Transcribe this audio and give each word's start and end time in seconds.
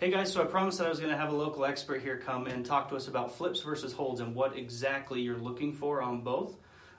Hey 0.00 0.12
guys, 0.12 0.32
so 0.32 0.40
I 0.40 0.44
promised 0.44 0.78
that 0.78 0.86
I 0.86 0.90
was 0.90 1.00
going 1.00 1.10
to 1.10 1.18
have 1.18 1.32
a 1.32 1.34
local 1.34 1.64
expert 1.64 2.02
here 2.02 2.18
come 2.18 2.46
and 2.46 2.64
talk 2.64 2.88
to 2.90 2.94
us 2.94 3.08
about 3.08 3.36
flips 3.36 3.62
versus 3.62 3.92
holds 3.92 4.20
and 4.20 4.32
what 4.32 4.56
exactly 4.56 5.20
you're 5.20 5.38
looking 5.38 5.72
for 5.72 6.00
on 6.00 6.20
both, 6.20 6.54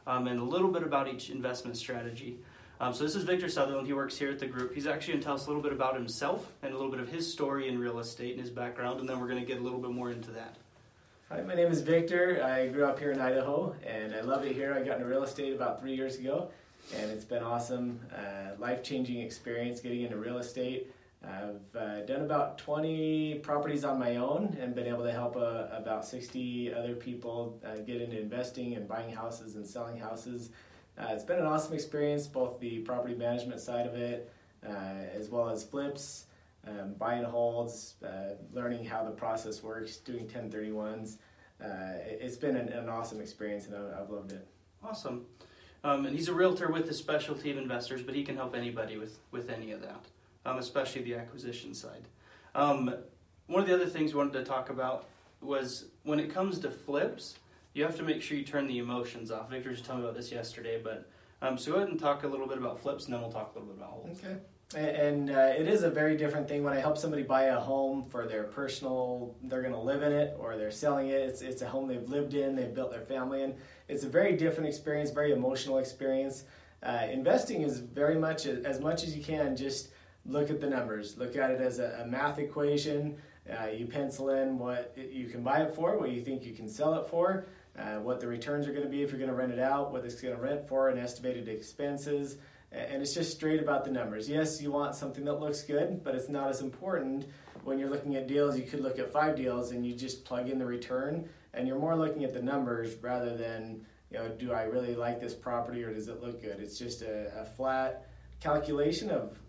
um, 0.05 0.27
and 0.27 0.37
a 0.37 0.43
little 0.43 0.69
bit 0.69 0.83
about 0.83 1.07
each 1.07 1.29
investment 1.29 1.77
strategy. 1.77 2.39
Um, 2.81 2.93
so 2.93 3.05
this 3.05 3.15
is 3.15 3.23
Victor 3.23 3.47
Sutherland. 3.47 3.87
He 3.87 3.93
works 3.93 4.17
here 4.17 4.29
at 4.29 4.37
the 4.37 4.47
group. 4.47 4.75
He's 4.75 4.85
actually 4.85 5.13
going 5.13 5.21
to 5.21 5.25
tell 5.27 5.35
us 5.35 5.45
a 5.45 5.47
little 5.47 5.63
bit 5.63 5.71
about 5.71 5.95
himself 5.95 6.51
and 6.61 6.73
a 6.73 6.75
little 6.75 6.91
bit 6.91 6.99
of 6.99 7.07
his 7.07 7.31
story 7.31 7.69
in 7.69 7.79
real 7.79 7.99
estate 7.99 8.31
and 8.33 8.41
his 8.41 8.49
background, 8.49 8.99
and 8.99 9.07
then 9.07 9.17
we're 9.17 9.29
going 9.29 9.39
to 9.39 9.47
get 9.47 9.59
a 9.59 9.63
little 9.63 9.79
bit 9.79 9.91
more 9.91 10.11
into 10.11 10.31
that. 10.31 10.57
Hi, 11.29 11.39
my 11.39 11.55
name 11.55 11.71
is 11.71 11.79
Victor. 11.79 12.43
I 12.43 12.67
grew 12.67 12.83
up 12.83 12.99
here 12.99 13.13
in 13.13 13.21
Idaho, 13.21 13.73
and 13.87 14.13
I 14.13 14.19
love 14.19 14.43
it 14.43 14.53
here. 14.53 14.73
I 14.73 14.83
got 14.83 14.97
into 14.97 15.07
real 15.07 15.23
estate 15.23 15.53
about 15.53 15.79
three 15.79 15.95
years 15.95 16.17
ago, 16.17 16.49
and 16.93 17.09
it's 17.09 17.23
been 17.23 17.43
awesome, 17.43 18.01
uh, 18.13 18.59
life-changing 18.59 19.21
experience 19.21 19.79
getting 19.79 20.01
into 20.01 20.17
real 20.17 20.39
estate. 20.39 20.91
I've 21.27 21.75
uh, 21.75 22.01
done 22.01 22.21
about 22.21 22.57
20 22.57 23.39
properties 23.43 23.83
on 23.83 23.99
my 23.99 24.15
own 24.15 24.57
and 24.59 24.73
been 24.73 24.87
able 24.87 25.03
to 25.03 25.11
help 25.11 25.35
uh, 25.35 25.67
about 25.71 26.05
60 26.05 26.73
other 26.73 26.95
people 26.95 27.59
uh, 27.65 27.75
get 27.77 28.01
into 28.01 28.19
investing 28.19 28.75
and 28.75 28.87
buying 28.87 29.11
houses 29.11 29.55
and 29.55 29.65
selling 29.65 29.97
houses. 29.97 30.51
Uh, 30.97 31.07
it's 31.09 31.23
been 31.23 31.39
an 31.39 31.45
awesome 31.45 31.73
experience, 31.73 32.25
both 32.27 32.59
the 32.59 32.79
property 32.79 33.15
management 33.15 33.59
side 33.59 33.85
of 33.85 33.95
it 33.95 34.31
uh, 34.65 34.69
as 35.13 35.29
well 35.29 35.49
as 35.49 35.63
flips, 35.63 36.25
um, 36.67 36.93
buying 36.97 37.23
holds, 37.23 37.95
uh, 38.05 38.35
learning 38.53 38.85
how 38.85 39.03
the 39.03 39.11
process 39.11 39.61
works, 39.61 39.97
doing 39.97 40.25
1031s. 40.25 41.17
it's 41.59 42.37
been 42.37 42.55
an, 42.55 42.69
an, 42.69 42.89
awesome 42.89 43.21
experience 43.21 43.67
and 43.67 43.75
I've 43.75 44.09
loved 44.09 44.31
it. 44.31 44.47
Awesome. 44.83 45.25
Um, 45.83 46.05
and 46.05 46.15
he's 46.15 46.27
a 46.27 46.33
realtor 46.33 46.69
with 46.69 46.87
the 46.87 46.93
specialty 46.93 47.51
of 47.51 47.57
investors, 47.57 48.01
but 48.01 48.15
he 48.15 48.23
can 48.23 48.35
help 48.35 48.55
anybody 48.55 48.97
with, 48.97 49.19
with 49.31 49.49
any 49.49 49.71
of 49.71 49.81
that 49.81 50.05
um, 50.45 50.57
especially 50.57 51.01
the 51.01 51.15
acquisition 51.15 51.73
side. 51.73 52.03
Um, 52.55 52.93
one 53.47 53.61
of 53.61 53.67
the 53.67 53.73
other 53.73 53.87
things 53.87 54.13
we 54.13 54.17
wanted 54.17 54.33
to 54.33 54.43
talk 54.43 54.69
about 54.69 55.05
was 55.41 55.85
when 56.03 56.19
it 56.19 56.33
comes 56.33 56.59
to 56.59 56.71
flips, 56.71 57.35
you 57.73 57.83
have 57.83 57.95
to 57.97 58.03
make 58.03 58.21
sure 58.21 58.37
you 58.37 58.43
turn 58.43 58.67
the 58.67 58.79
emotions 58.79 59.31
off. 59.31 59.49
Victor 59.49 59.71
just 59.71 59.85
told 59.85 59.99
me 59.99 60.05
about 60.05 60.15
this 60.15 60.31
yesterday, 60.31 60.79
but 60.83 61.09
um, 61.41 61.57
so 61.57 61.71
go 61.71 61.77
ahead 61.77 61.89
and 61.89 61.99
talk 61.99 62.23
a 62.23 62.27
little 62.27 62.47
bit 62.47 62.57
about 62.57 62.81
flips, 62.81 63.05
and 63.05 63.13
then 63.13 63.21
we'll 63.21 63.31
talk 63.31 63.55
a 63.55 63.59
little 63.59 63.73
bit 63.73 63.81
about 63.81 63.91
holds. 63.91 64.19
Okay. 64.23 64.37
And 64.75 65.31
uh, 65.31 65.53
it 65.57 65.67
is 65.67 65.81
a 65.81 65.89
very 65.89 66.15
different 66.15 66.47
thing 66.47 66.63
when 66.63 66.73
I 66.73 66.79
help 66.79 66.95
somebody 66.95 67.23
buy 67.23 67.45
a 67.45 67.59
home 67.59 68.05
for 68.07 68.27
their 68.27 68.43
personal, 68.43 69.35
they're 69.43 69.61
going 69.61 69.73
to 69.73 69.79
live 69.79 70.03
in 70.03 70.11
it 70.11 70.35
or 70.39 70.57
they're 70.57 70.69
selling 70.69 71.07
it. 71.07 71.21
It's, 71.21 71.41
it's 71.41 71.63
a 71.63 71.67
home 71.67 71.87
they've 71.87 72.07
lived 72.07 72.35
in, 72.35 72.55
they've 72.55 72.73
built 72.73 72.91
their 72.91 73.01
family 73.01 73.41
in. 73.41 73.55
It's 73.87 74.03
a 74.03 74.07
very 74.07 74.37
different 74.37 74.69
experience, 74.69 75.09
very 75.09 75.31
emotional 75.31 75.79
experience. 75.79 76.43
Uh, 76.83 77.07
investing 77.11 77.63
is 77.63 77.79
very 77.79 78.19
much, 78.19 78.45
as 78.45 78.79
much 78.79 79.03
as 79.03 79.15
you 79.17 79.23
can, 79.23 79.55
just 79.55 79.89
look 80.29 80.49
at 80.49 80.61
the 80.61 80.69
numbers. 80.69 81.17
Look 81.17 81.35
at 81.35 81.51
it 81.51 81.61
as 81.61 81.79
a, 81.79 82.01
a 82.03 82.07
math 82.07 82.39
equation. 82.39 83.17
Uh, 83.49 83.67
you 83.67 83.87
pencil 83.87 84.29
in 84.29 84.59
what 84.59 84.93
it, 84.95 85.11
you 85.11 85.27
can 85.27 85.41
buy 85.41 85.61
it 85.61 85.73
for, 85.73 85.97
what 85.97 86.11
you 86.11 86.21
think 86.21 86.45
you 86.45 86.53
can 86.53 86.69
sell 86.69 86.93
it 86.95 87.09
for, 87.09 87.47
uh, 87.77 87.95
what 87.95 88.19
the 88.19 88.27
returns 88.27 88.67
are 88.67 88.71
going 88.71 88.83
to 88.83 88.89
be 88.89 89.01
if 89.01 89.09
you're 89.09 89.19
going 89.19 89.31
to 89.31 89.35
rent 89.35 89.51
it 89.51 89.59
out, 89.59 89.91
what 89.91 90.05
it's 90.05 90.21
going 90.21 90.35
to 90.35 90.41
rent 90.41 90.67
for, 90.67 90.89
and 90.89 90.99
estimated 90.99 91.47
expenses. 91.47 92.37
And 92.71 93.01
it's 93.01 93.15
just 93.15 93.31
straight 93.31 93.59
about 93.59 93.83
the 93.83 93.89
numbers. 93.89 94.29
Yes, 94.29 94.61
you 94.61 94.71
want 94.71 94.93
something 94.93 95.25
that 95.25 95.39
looks 95.39 95.63
good, 95.63 96.03
but 96.03 96.13
it's 96.13 96.29
not 96.29 96.49
as 96.49 96.61
important 96.61 97.25
when 97.63 97.79
you're 97.79 97.89
looking 97.89 98.15
at 98.15 98.27
deals. 98.27 98.55
You 98.55 98.65
could 98.65 98.81
look 98.81 98.99
at 98.99 99.11
five 99.11 99.35
deals 99.35 99.71
and 99.71 99.83
you 99.83 99.95
just 99.95 100.23
plug 100.23 100.49
in 100.49 100.59
the 100.59 100.65
return, 100.65 101.27
and 101.55 101.67
you're 101.67 101.79
more 101.79 101.95
looking 101.95 102.23
at 102.23 102.33
the 102.33 102.41
numbers 102.43 102.95
rather 103.01 103.35
than, 103.35 103.83
you 104.11 104.19
know, 104.19 104.29
do 104.29 104.51
I 104.51 104.63
really 104.63 104.95
like 104.95 105.19
this 105.19 105.33
property 105.33 105.83
or 105.83 105.91
does 105.91 106.07
it 106.07 106.21
look 106.21 106.43
good? 106.43 106.59
It's 106.59 106.77
just 106.77 107.01
a, 107.01 107.41
a 107.41 107.45
flat 107.45 108.05
calculation 108.39 109.09
of 109.09 109.39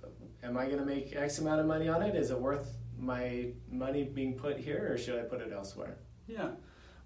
am 0.42 0.56
I 0.56 0.66
going 0.66 0.78
to 0.78 0.84
make 0.84 1.14
X 1.14 1.38
amount 1.38 1.60
of 1.60 1.66
money 1.66 1.88
on 1.88 2.02
it? 2.02 2.14
Is 2.14 2.30
it 2.30 2.38
worth 2.38 2.76
my 2.98 3.46
money 3.70 4.04
being 4.04 4.34
put 4.34 4.58
here, 4.58 4.90
or 4.92 4.98
should 4.98 5.18
I 5.18 5.22
put 5.22 5.40
it 5.40 5.52
elsewhere? 5.52 5.96
Yeah, 6.26 6.50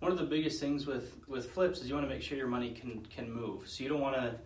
one 0.00 0.12
of 0.12 0.18
the 0.18 0.24
biggest 0.24 0.60
things 0.60 0.86
with 0.86 1.16
with 1.26 1.50
flips 1.50 1.80
is 1.80 1.88
you 1.88 1.94
want 1.94 2.08
to 2.08 2.12
make 2.12 2.22
sure 2.22 2.36
your 2.36 2.46
money 2.46 2.72
can 2.72 3.04
can 3.06 3.30
move. 3.30 3.68
So 3.68 3.82
you 3.82 3.88
don't 3.88 4.00
want 4.00 4.16
to. 4.16 4.36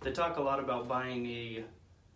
They 0.00 0.12
talk 0.12 0.38
a 0.38 0.42
lot 0.42 0.60
about 0.60 0.88
buying 0.88 1.26
a 1.26 1.64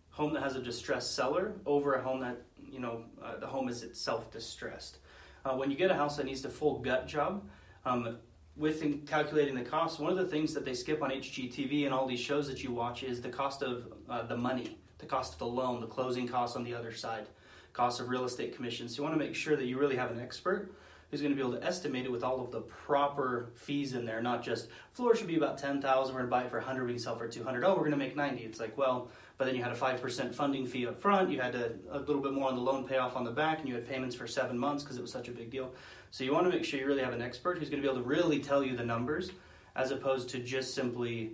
home 0.09 0.33
that 0.33 0.41
has 0.41 0.55
a 0.55 0.61
distressed 0.61 1.15
seller 1.15 1.53
over 1.65 1.93
a 1.93 2.01
home 2.01 2.21
that 2.21 2.41
you 2.71 2.79
know 2.79 3.03
uh, 3.23 3.37
the 3.37 3.47
home 3.47 3.69
is 3.69 3.83
itself 3.83 4.31
distressed. 4.31 4.97
Uh, 5.43 5.55
when 5.55 5.69
you 5.69 5.77
get 5.77 5.91
a 5.91 5.95
house 5.95 6.17
that 6.17 6.25
needs 6.25 6.43
a 6.45 6.49
full 6.49 6.79
gut 6.79 7.07
job. 7.07 7.47
Um, 7.85 8.17
with 8.57 9.05
calculating 9.05 9.53
the 9.53 9.63
cost, 9.63 9.99
one 9.99 10.09
of 10.09 10.17
the 10.17 10.25
things 10.27 10.53
that 10.53 10.63
they 10.63 10.73
skip 10.73 11.03
on 11.03 11.11
HGTV 11.11 11.83
and 11.83 11.93
all 11.93 12.07
these 12.07 12.21
shows 12.21 12.47
that 12.47 12.63
you 12.63 12.71
watch 12.71 13.03
is 13.03 13.21
the 13.21 13.27
cost 13.27 13.61
of 13.61 13.91
uh, 14.09 14.23
the 14.23 14.37
money 14.37 14.77
the 15.05 15.15
cost 15.15 15.33
of 15.33 15.39
the 15.39 15.45
loan, 15.45 15.81
the 15.81 15.87
closing 15.87 16.27
costs 16.27 16.55
on 16.55 16.63
the 16.63 16.73
other 16.73 16.91
side, 16.91 17.27
cost 17.73 17.99
of 17.99 18.09
real 18.09 18.25
estate 18.25 18.55
commissions. 18.55 18.95
So 18.95 19.01
you 19.01 19.03
want 19.07 19.19
to 19.19 19.23
make 19.23 19.35
sure 19.35 19.55
that 19.55 19.65
you 19.65 19.77
really 19.77 19.95
have 19.95 20.11
an 20.11 20.19
expert 20.19 20.73
who's 21.11 21.21
going 21.21 21.31
to 21.31 21.35
be 21.35 21.47
able 21.47 21.57
to 21.57 21.63
estimate 21.63 22.05
it 22.05 22.11
with 22.11 22.23
all 22.23 22.41
of 22.41 22.51
the 22.51 22.61
proper 22.61 23.51
fees 23.55 23.93
in 23.93 24.05
there, 24.05 24.21
not 24.21 24.43
just 24.43 24.67
floor 24.93 25.15
should 25.15 25.27
be 25.27 25.37
about 25.37 25.57
10,000, 25.59 26.13
we're 26.13 26.21
going 26.21 26.29
to 26.29 26.31
buy 26.31 26.43
it 26.43 26.49
for 26.49 26.57
100, 26.57 26.85
we 26.85 26.93
can 26.93 26.99
sell 26.99 27.15
for 27.15 27.27
200. 27.27 27.63
Oh, 27.63 27.73
we're 27.73 27.81
going 27.81 27.91
to 27.91 27.97
make 27.97 28.15
90. 28.15 28.43
It's 28.43 28.59
like, 28.59 28.75
well, 28.75 29.09
but 29.37 29.45
then 29.45 29.55
you 29.55 29.61
had 29.61 29.71
a 29.71 29.75
5% 29.75 30.33
funding 30.33 30.65
fee 30.65 30.87
up 30.87 30.99
front, 30.99 31.29
you 31.29 31.39
had 31.39 31.53
to, 31.53 31.73
a 31.91 31.99
little 31.99 32.21
bit 32.21 32.33
more 32.33 32.49
on 32.49 32.55
the 32.55 32.61
loan 32.61 32.87
payoff 32.87 33.15
on 33.15 33.23
the 33.23 33.31
back, 33.31 33.59
and 33.59 33.67
you 33.67 33.75
had 33.75 33.87
payments 33.87 34.15
for 34.15 34.25
7 34.25 34.57
months 34.57 34.83
because 34.83 34.97
it 34.97 35.01
was 35.01 35.11
such 35.11 35.27
a 35.27 35.31
big 35.31 35.51
deal. 35.51 35.71
So 36.09 36.23
you 36.23 36.33
want 36.33 36.45
to 36.45 36.49
make 36.49 36.65
sure 36.65 36.79
you 36.79 36.87
really 36.87 37.03
have 37.03 37.13
an 37.13 37.21
expert 37.21 37.59
who's 37.59 37.69
going 37.69 37.83
to 37.83 37.87
be 37.87 37.91
able 37.91 38.01
to 38.01 38.09
really 38.09 38.39
tell 38.39 38.63
you 38.63 38.75
the 38.75 38.85
numbers 38.85 39.31
as 39.75 39.91
opposed 39.91 40.29
to 40.29 40.39
just 40.39 40.73
simply 40.73 41.33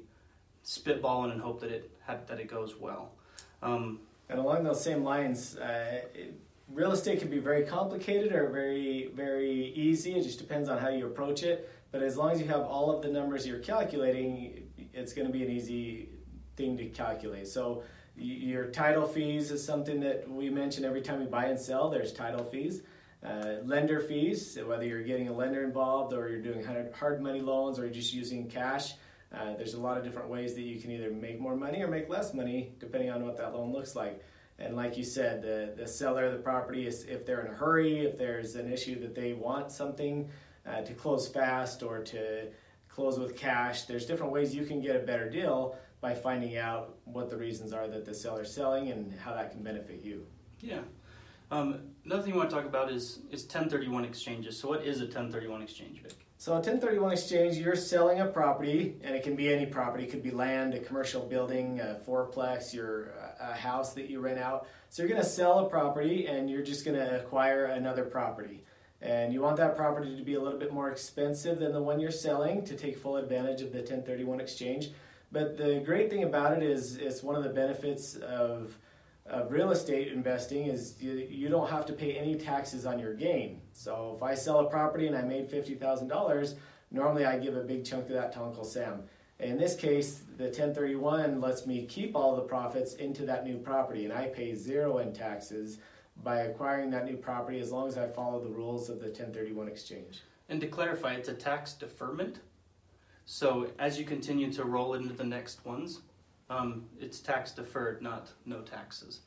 spitballing 0.66 1.32
and 1.32 1.42
hope 1.42 1.62
that 1.62 1.72
it 1.72 1.92
that 2.08 2.40
it 2.40 2.48
goes 2.48 2.76
well. 2.76 3.14
Um, 3.62 4.00
and 4.30 4.40
along 4.40 4.64
those 4.64 4.84
same 4.84 5.04
lines, 5.04 5.58
uh, 5.58 6.02
it, 6.14 6.40
real 6.70 6.92
estate 6.92 7.20
can 7.20 7.30
be 7.30 7.40
very 7.40 7.64
complicated 7.66 8.32
or 8.34 8.50
very, 8.50 9.12
very 9.14 9.74
easy. 9.76 10.16
It 10.16 10.24
just 10.24 10.40
depends 10.40 10.70
on 10.70 10.78
how 10.78 10.90
you 10.90 11.06
approach 11.06 11.44
it. 11.44 11.70
But 11.92 12.02
as 12.02 12.16
long 12.16 12.32
as 12.32 12.40
you 12.40 12.48
have 12.48 12.62
all 12.62 12.90
of 12.96 13.02
the 13.02 13.10
numbers 13.10 13.46
you're 13.46 13.60
calculating, 13.60 14.70
it's 14.94 15.14
going 15.14 15.28
to 15.28 15.34
be 15.34 15.44
an 15.44 15.52
easy 15.52 16.10
thing 16.56 16.78
to 16.78 16.86
calculate. 16.86 17.48
So 17.48 17.84
your 18.16 18.68
title 18.68 19.06
fees 19.06 19.52
is 19.52 19.64
something 19.64 20.00
that 20.02 20.30
we 20.30 20.50
mention 20.50 20.86
every 20.86 21.02
time 21.02 21.20
we 21.20 21.26
buy 21.26 21.46
and 21.46 21.60
sell. 21.60 21.90
There's 21.90 22.14
title 22.14 22.46
fees. 22.46 22.82
Uh, 23.24 23.58
lender 23.66 24.00
fees, 24.00 24.58
whether 24.66 24.84
you're 24.84 25.04
getting 25.04 25.28
a 25.28 25.34
lender 25.34 25.64
involved 25.64 26.14
or 26.14 26.30
you're 26.30 26.42
doing 26.42 26.66
hard 26.94 27.22
money 27.22 27.42
loans 27.42 27.78
or 27.78 27.84
you're 27.84 27.94
just 27.94 28.14
using 28.14 28.50
cash, 28.50 28.94
uh, 29.34 29.56
there's 29.56 29.75
a 29.75 29.80
lot 29.80 29.97
of 29.97 30.03
different 30.03 30.30
ways 30.30 30.56
that 30.56 30.62
you 30.62 30.80
can 30.80 30.92
either 30.92 31.09
make 31.09 31.40
more 31.40 31.56
money 31.56 31.81
or 31.81 31.88
make 31.88 32.09
less 32.09 32.34
money 32.34 32.74
depending 32.80 33.09
on 33.09 33.25
what 33.25 33.38
that 33.38 33.53
loan 33.53 33.72
looks 33.72 33.96
like. 33.96 34.22
And 34.59 34.75
like 34.75 34.97
you 34.97 35.03
said, 35.03 35.42
the, 35.42 35.74
the 35.75 35.88
seller 35.88 36.25
of 36.25 36.34
the 36.34 36.40
property 36.40 36.86
is 36.86 37.06
if 37.06 37.25
they're 37.25 37.41
in 37.41 37.52
a 37.52 37.56
hurry, 37.56 38.06
if 38.06 38.18
there's 38.18 38.56
an 38.56 38.72
issue 38.72 39.00
that 39.00 39.16
they 39.16 39.34
want 39.34 39.72
something 39.72 40.30
uh, 40.68 40.81
to 40.81 40.94
close 40.94 41.28
fast 41.28 41.81
or 41.81 42.00
to 42.03 42.47
close 42.88 43.18
with 43.18 43.38
cash, 43.38 43.84
there's 43.84 44.06
different 44.06 44.31
ways 44.31 44.53
you 44.53 44.66
can 44.66 44.81
get 44.81 44.96
a 44.96 45.00
better 45.00 45.30
deal 45.30 45.78
by 46.02 46.14
finding 46.14 46.58
out 46.58 46.97
what 47.06 47.30
the 47.30 47.38
reasons 47.38 47.74
are 47.74 47.88
that 47.88 48.06
the 48.06 48.14
seller's 48.14 48.53
selling 48.53 48.90
and 48.90 49.14
how 49.20 49.34
that 49.34 49.52
can 49.52 49.64
benefit 49.64 50.03
you. 50.03 50.25
Yeah. 50.59 50.81
Um, 51.52 51.81
another 52.06 52.24
thing 52.24 52.34
we 52.34 52.40
want 52.40 52.50
to 52.50 52.56
talk 52.56 52.66
about 52.66 52.91
is, 52.91 53.20
is 53.31 53.44
1031 53.44 54.06
exchanges. 54.06 54.59
So, 54.59 54.70
what 54.70 54.86
is 54.86 55.00
a 55.02 55.06
1031 55.06 55.62
exchange, 55.62 56.02
Vic? 56.02 56.14
So 56.41 56.53
a 56.53 56.56
1031 56.56 57.12
exchange, 57.12 57.57
you're 57.57 57.75
selling 57.75 58.19
a 58.19 58.25
property, 58.25 58.96
and 59.03 59.16
it 59.16 59.22
can 59.22 59.35
be 59.35 59.53
any 59.53 59.68
property. 59.68 60.06
It 60.06 60.09
could 60.09 60.24
be 60.24 60.31
land, 60.31 60.74
a 60.74 60.79
commercial 60.79 61.22
building, 61.22 61.79
a 61.79 62.00
fourplex, 62.03 62.74
your 62.74 63.13
a 63.40 63.53
house 63.53 63.94
that 63.94 64.09
you 64.09 64.22
rent 64.22 64.40
out. 64.40 64.66
So 64.90 65.03
you're 65.03 65.09
going 65.09 65.22
to 65.22 65.29
sell 65.29 65.59
a 65.59 65.69
property, 65.69 66.25
and 66.25 66.50
you're 66.50 66.63
just 66.63 66.84
going 66.84 66.97
to 66.97 67.22
acquire 67.22 67.66
another 67.66 68.03
property. 68.03 68.63
And 69.03 69.31
you 69.31 69.40
want 69.40 69.57
that 69.57 69.75
property 69.75 70.18
to 70.18 70.24
be 70.24 70.34
a 70.34 70.41
little 70.41 70.57
bit 70.57 70.74
more 70.74 70.90
expensive 70.90 71.59
than 71.59 71.74
the 71.74 71.81
one 71.84 72.00
you're 72.00 72.09
selling 72.09 72.66
to 72.66 72.75
take 72.75 72.97
full 72.97 73.18
advantage 73.18 73.62
of 73.62 73.72
the 73.72 73.78
1031 73.78 74.41
exchange. 74.41 74.90
But 75.31 75.58
the 75.58 75.84
great 75.85 76.09
thing 76.09 76.23
about 76.23 76.58
it 76.58 76.63
is 76.63 76.96
it's 76.96 77.22
one 77.22 77.35
of 77.35 77.44
the 77.44 77.52
benefits 77.52 78.16
of 78.16 78.75
of 79.31 79.50
real 79.50 79.72
estate 79.72 80.09
investing 80.09 80.68
is 80.68 81.02
you, 81.02 81.14
you 81.30 81.47
don't 81.47 81.69
have 81.69 81.86
to 81.86 81.94
pay 81.94 82.18
any 82.18 82.36
taxes 82.36 82.86
on 82.86 83.00
your 83.00 83.14
gain. 83.14 83.62
So 83.72 84.14
if 84.17 84.22
I 84.22 84.35
sell 84.35 84.59
a 84.59 84.70
property 84.70 85.08
and 85.08 85.16
I 85.16 85.22
made 85.22 85.50
$50,000, 85.50 86.56
normally 86.91 87.26
I 87.26 87.40
give 87.40 87.56
a 87.56 87.61
big 87.61 87.85
chunk 87.85 88.08
of 88.08 88.14
that 88.14 88.34
to 88.34 88.41
Uncle 88.41 88.66
Sam. 88.66 89.03
In 89.40 89.58
this 89.58 89.76
case, 89.76 90.23
the 90.38 90.46
1031 90.46 91.40
lets 91.40 91.66
me 91.66 91.85
keep 91.85 92.16
all 92.16 92.35
the 92.35 92.41
profits 92.41 92.96
into 92.96 93.26
that 93.26 93.46
new 93.46 93.58
property 93.58 94.03
and 94.03 94.14
I 94.14 94.28
pay 94.28 94.53
zero 94.53 94.97
in 94.97 95.14
taxes 95.14 95.79
by 96.23 96.41
acquiring 96.41 96.91
that 96.91 97.06
new 97.06 97.16
property 97.16 97.59
as 97.59 97.72
long 97.72 97.88
as 97.88 97.97
I 97.97 98.08
follow 98.08 98.41
the 98.41 98.50
rules 98.50 98.90
of 98.90 99.00
the 99.00 99.08
1031 99.08 99.70
exchange. 99.70 100.22
And 100.50 100.59
to 100.59 100.67
clarify, 100.67 101.14
it's 101.14 101.29
a 101.29 101.34
tax 101.34 101.73
deferment. 101.73 102.41
So 103.26 103.70
as 103.79 103.97
you 103.97 104.03
continue 104.03 104.52
to 104.52 104.66
roll 104.66 104.94
into 104.94 105.14
the 105.14 105.23
next 105.23 105.66
ones, 105.66 106.02
um, 106.52 106.84
it's 107.00 107.20
tax 107.20 107.52
deferred, 107.52 108.02
not 108.02 108.30
no 108.46 108.62
taxes. 108.62 109.22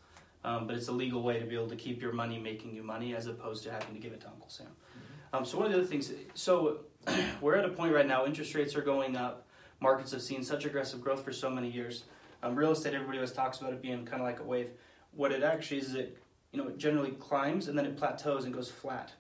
Um, 0.45 0.67
but 0.67 0.77
it's 0.77 0.89
a 0.89 0.93
legal 0.93 1.23
way 1.23 1.41
to 1.41 1.47
be 1.47 1.55
able 1.55 1.71
to 1.71 1.77
keep 1.77 2.03
your 2.03 2.13
money 2.13 2.39
making 2.39 2.75
you 2.75 2.83
money 2.83 3.15
as 3.15 3.27
opposed 3.27 3.63
to 3.65 3.73
having 3.73 3.95
to 3.95 4.01
give 4.01 4.13
it 4.13 4.21
to 4.21 4.29
Uncle 4.29 4.51
Sam. 4.51 4.67
Mm-hmm. 4.67 5.37
Um, 5.37 5.45
so 5.47 5.57
one 5.57 5.67
of 5.67 5.73
the 5.73 5.79
other 5.79 5.87
things, 5.87 6.13
so 6.35 6.81
we're 7.41 7.57
at 7.57 7.65
a 7.65 7.71
point 7.71 7.95
right 7.95 8.07
now. 8.07 8.27
Interest 8.27 8.55
rates 8.55 8.77
are 8.77 8.83
going 8.83 9.17
up. 9.17 9.47
Markets 9.81 10.13
have 10.13 10.21
seen 10.21 10.45
such 10.45 10.67
aggressive 10.67 11.01
growth 11.01 11.25
for 11.25 11.33
so 11.33 11.49
many 11.49 11.71
years. 11.71 12.05
Um, 12.43 12.55
real 12.55 12.73
estate, 12.73 12.93
everybody 12.93 13.19
always 13.19 13.33
talks 13.33 13.59
about 13.59 13.73
it 13.73 13.81
being 13.81 14.05
kind 14.05 14.21
of 14.21 14.29
like 14.29 14.41
a 14.41 14.45
wave. 14.45 14.69
What 15.13 15.33
it 15.33 15.43
actually 15.43 15.79
is, 15.79 15.95
it 15.95 16.19
you 16.53 16.63
know, 16.63 16.69
it 16.69 16.79
generally 16.79 17.13
climbs 17.13 17.69
and 17.69 17.77
then 17.77 17.87
it 17.87 17.97
plateaus 17.97 18.45
and 18.45 18.53
goes 18.53 18.71
flat 18.71 19.13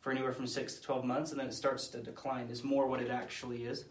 for 0.00 0.10
anywhere 0.10 0.32
from 0.32 0.46
six 0.46 0.74
to 0.74 0.82
12 0.82 1.04
months 1.04 1.30
and 1.30 1.38
then 1.38 1.46
it 1.46 1.54
starts 1.54 1.86
to 1.88 1.98
decline, 1.98 2.48
is 2.48 2.64
more 2.64 2.86
what 2.86 3.00
it 3.00 3.10
actually 3.10 3.64
is. 3.64 3.84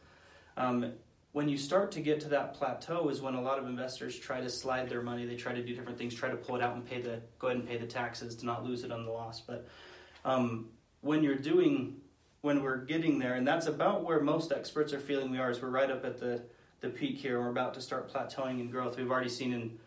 Um, 0.58 0.94
when 1.34 1.48
you 1.48 1.58
start 1.58 1.92
to 1.94 2.02
get 2.02 2.20
to 2.22 2.30
that 2.30 2.54
plateau 2.54 3.08
is 3.10 3.22
when 3.22 3.36
a 3.36 3.42
lot 3.42 3.58
of 3.58 3.66
investors 3.66 4.18
try 4.18 4.42
to 4.42 4.50
slide 4.50 4.90
their 4.90 5.02
money. 5.02 5.26
They 5.26 5.36
try 5.36 5.54
to 5.54 5.64
do 5.64 5.74
different 5.74 5.98
things, 5.98 6.14
try 6.14 6.30
to 6.30 6.36
pull 6.36 6.56
it 6.58 6.62
out 6.62 6.76
and 6.76 6.86
pay 6.86 7.02
the 7.02 7.22
go 7.40 7.48
ahead 7.48 7.60
and 7.60 7.68
pay 7.68 7.78
the 7.78 7.86
taxes 7.86 8.36
to 8.38 8.46
not 8.46 8.66
lose 8.66 8.84
it 8.84 8.92
on 8.92 9.06
the 9.06 9.12
loss. 9.12 9.42
But 9.42 9.68
um, 10.26 10.70
when 11.02 11.24
you're 11.24 11.36
doing 11.36 11.98
when 12.42 12.64
we're 12.64 12.78
getting 12.78 13.20
there, 13.20 13.36
and 13.36 13.48
that's 13.48 13.68
about 13.68 14.04
where 14.04 14.20
most 14.20 14.52
experts 14.52 14.94
are 14.94 15.00
feeling 15.00 15.30
we 15.30 15.38
are. 15.38 15.52
Is 15.52 15.62
we're 15.62 15.70
right 15.70 15.90
up 15.90 16.04
at 16.06 16.20
the 16.20 16.42
the 16.82 16.90
peak 16.90 17.18
here, 17.18 17.40
we're 17.40 17.50
about 17.50 17.74
to 17.76 17.82
start 17.82 18.12
plateauing 18.12 18.60
in 18.60 18.70
growth. 18.70 18.98
We've 18.98 19.12
already 19.12 19.30
seen 19.30 19.54
in 19.54 19.80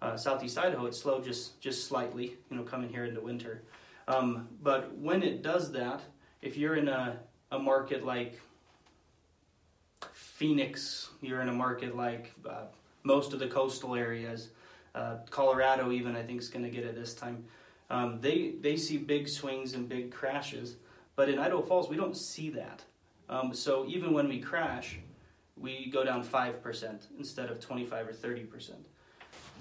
uh, 0.00 0.16
southeast 0.16 0.56
Idaho 0.58 0.86
it's 0.86 0.98
slow 0.98 1.20
just 1.20 1.60
just 1.60 1.86
slightly, 1.86 2.36
you 2.50 2.56
know, 2.56 2.62
coming 2.62 2.88
here 2.88 3.04
into 3.04 3.20
winter. 3.20 3.62
Um, 4.08 4.48
but 4.62 4.96
when 4.96 5.22
it 5.22 5.42
does 5.42 5.70
that, 5.72 6.00
if 6.40 6.56
you're 6.56 6.76
in 6.76 6.88
a, 6.88 7.18
a 7.52 7.58
market 7.58 8.04
like 8.04 8.40
Phoenix, 10.38 11.10
you're 11.20 11.40
in 11.40 11.48
a 11.48 11.52
market 11.52 11.96
like 11.96 12.32
uh, 12.48 12.66
most 13.02 13.32
of 13.32 13.40
the 13.40 13.48
coastal 13.48 13.96
areas, 13.96 14.50
uh, 14.94 15.16
Colorado 15.30 15.90
even 15.90 16.14
I 16.14 16.22
think 16.22 16.40
is 16.40 16.48
going 16.48 16.64
to 16.64 16.70
get 16.70 16.84
it 16.84 16.94
this 16.94 17.12
time. 17.12 17.42
Um, 17.90 18.20
they 18.20 18.52
they 18.60 18.76
see 18.76 18.98
big 18.98 19.28
swings 19.28 19.74
and 19.74 19.88
big 19.88 20.12
crashes, 20.12 20.76
but 21.16 21.28
in 21.28 21.40
Idaho 21.40 21.60
Falls 21.60 21.88
we 21.88 21.96
don't 21.96 22.16
see 22.16 22.50
that. 22.50 22.84
Um, 23.28 23.52
so 23.52 23.84
even 23.88 24.12
when 24.12 24.28
we 24.28 24.38
crash, 24.38 25.00
we 25.56 25.90
go 25.90 26.04
down 26.04 26.22
five 26.22 26.62
percent 26.62 27.08
instead 27.18 27.50
of 27.50 27.58
twenty 27.58 27.84
five 27.84 28.06
or 28.06 28.12
thirty 28.12 28.44
percent. 28.44 28.86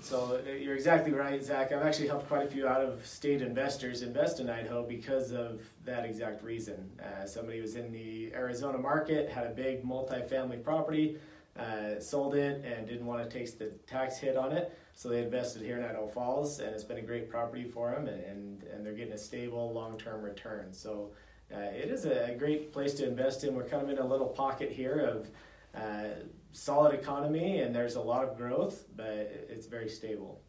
So 0.02 0.40
uh, 0.48 0.52
you're 0.52 0.76
exactly 0.76 1.12
right, 1.12 1.44
Zach. 1.44 1.72
I've 1.72 1.82
actually 1.86 2.08
helped 2.08 2.28
quite 2.28 2.46
a 2.46 2.50
few 2.50 2.68
out 2.68 2.82
of 2.82 3.06
state 3.06 3.42
investors 3.42 4.04
invest 4.04 4.40
in 4.40 4.50
Idaho 4.50 4.84
because 4.84 5.32
of 5.32 5.62
that 5.86 6.06
exact 6.06 6.44
reason. 6.44 6.90
Uh, 7.04 7.26
somebody 7.26 7.60
was 7.60 7.76
in 7.76 7.92
the 7.92 8.32
Arizona 8.34 8.78
market, 8.78 9.30
had 9.30 9.48
a 9.48 9.50
big 9.50 9.84
multi-family 9.84 10.58
property, 10.58 11.18
uh, 11.60 12.00
sold 12.00 12.36
it, 12.36 12.64
and 12.64 12.88
didn't 12.88 13.06
want 13.06 13.30
to 13.30 13.38
take 13.38 13.58
the 13.58 13.72
tax 13.88 14.18
hit 14.18 14.38
on 14.38 14.52
it. 14.52 14.78
So 14.94 15.10
they 15.10 15.22
invested 15.22 15.62
here 15.62 15.78
in 15.78 15.84
Idaho 15.84 16.08
Falls, 16.08 16.60
and 16.60 16.74
it's 16.74 16.84
been 16.84 16.98
a 16.98 17.02
great 17.02 17.30
property 17.30 17.66
for 17.66 17.92
them, 17.92 18.08
and, 18.08 18.64
and, 18.64 18.86
they're 18.86 18.94
getting 18.94 19.14
a 19.14 19.18
stable 19.18 19.74
long-term 19.74 20.22
return. 20.22 20.72
So 20.72 21.12
uh, 21.54 21.60
it 21.60 21.90
is 21.90 22.06
a 22.06 22.36
great 22.38 22.72
place 22.72 22.94
to 22.96 23.08
invest 23.08 23.44
in. 23.44 23.56
We're 23.56 23.68
kind 23.68 23.84
of 23.84 23.90
in 23.90 23.98
a 23.98 24.06
little 24.06 24.28
pocket 24.28 24.72
here 24.72 25.00
of 25.00 25.30
uh, 25.78 26.24
solid 26.52 26.94
economy 26.94 27.62
and 27.62 27.74
there's 27.74 27.96
a 27.96 28.02
lot 28.02 28.24
of 28.24 28.38
growth, 28.38 28.86
but 28.96 29.08
it's 29.50 29.68
very 29.68 29.90
stable. 29.90 30.42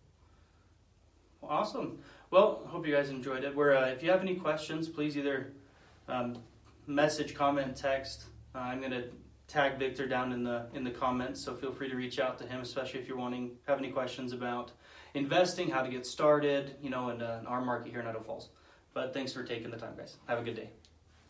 Awesome. 1.42 1.98
Well, 2.30 2.62
hope 2.66 2.86
you 2.86 2.94
guys 2.94 3.10
enjoyed 3.10 3.44
it. 3.44 3.54
Where 3.54 3.76
uh, 3.76 3.86
if 3.86 4.02
you 4.02 4.10
have 4.10 4.20
any 4.20 4.34
questions, 4.34 4.88
please 4.88 5.16
either 5.16 5.52
um, 6.08 6.36
message, 6.86 7.34
comment, 7.34 7.76
text. 7.76 8.24
Uh, 8.54 8.58
I'm 8.58 8.80
gonna 8.80 9.04
tag 9.46 9.78
Victor 9.78 10.06
down 10.06 10.32
in 10.32 10.42
the 10.42 10.66
in 10.74 10.84
the 10.84 10.90
comments, 10.90 11.40
so 11.40 11.54
feel 11.54 11.72
free 11.72 11.88
to 11.88 11.96
reach 11.96 12.18
out 12.18 12.38
to 12.38 12.46
him, 12.46 12.60
especially 12.60 13.00
if 13.00 13.08
you're 13.08 13.16
wanting 13.16 13.52
have 13.66 13.78
any 13.78 13.90
questions 13.90 14.32
about 14.32 14.72
investing, 15.14 15.70
how 15.70 15.82
to 15.82 15.88
get 15.88 16.04
started, 16.04 16.74
you 16.82 16.90
know, 16.90 17.10
in 17.10 17.22
uh, 17.22 17.42
our 17.46 17.60
market 17.60 17.90
here 17.90 18.00
in 18.00 18.06
Idaho 18.06 18.24
Falls. 18.24 18.50
But 18.92 19.14
thanks 19.14 19.32
for 19.32 19.44
taking 19.44 19.70
the 19.70 19.78
time, 19.78 19.94
guys. 19.96 20.16
Have 20.26 20.40
a 20.40 20.42
good 20.42 20.56
day. 20.56 20.70